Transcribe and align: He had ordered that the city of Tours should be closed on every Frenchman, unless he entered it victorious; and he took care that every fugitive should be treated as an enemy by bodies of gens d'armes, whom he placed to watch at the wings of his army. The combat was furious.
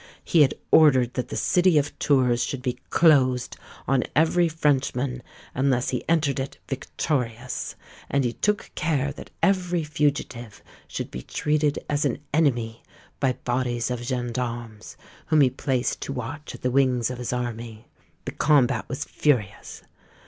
He 0.23 0.41
had 0.41 0.55
ordered 0.71 1.13
that 1.13 1.27
the 1.27 1.35
city 1.35 1.77
of 1.77 1.93
Tours 1.99 2.43
should 2.43 2.63
be 2.63 2.79
closed 2.89 3.55
on 3.87 4.03
every 4.15 4.47
Frenchman, 4.49 5.21
unless 5.53 5.89
he 5.89 6.03
entered 6.09 6.39
it 6.39 6.57
victorious; 6.67 7.75
and 8.09 8.23
he 8.23 8.33
took 8.33 8.71
care 8.73 9.11
that 9.11 9.29
every 9.43 9.83
fugitive 9.83 10.63
should 10.87 11.11
be 11.11 11.21
treated 11.21 11.85
as 11.87 12.03
an 12.03 12.17
enemy 12.33 12.81
by 13.19 13.33
bodies 13.43 13.91
of 13.91 14.01
gens 14.01 14.31
d'armes, 14.31 14.97
whom 15.27 15.41
he 15.41 15.51
placed 15.51 16.01
to 16.01 16.13
watch 16.13 16.55
at 16.55 16.63
the 16.63 16.71
wings 16.71 17.11
of 17.11 17.19
his 17.19 17.31
army. 17.31 17.85
The 18.25 18.31
combat 18.31 18.89
was 18.89 19.03
furious. 19.05 19.83